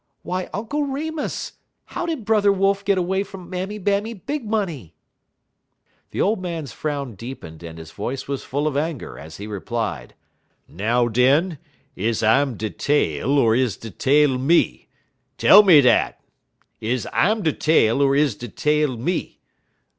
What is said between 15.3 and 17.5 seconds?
Tell me dat! Is I'm